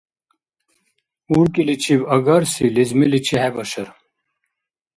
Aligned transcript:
УркӀиличиб 1.37 2.01
агарси 2.15 2.65
лезмиличи 2.75 3.35
хӀебашар. 3.41 3.87